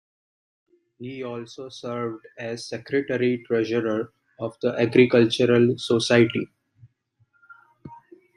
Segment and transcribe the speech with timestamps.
[0.97, 6.47] He also served as secretary-treasurer of the Agricultural Society.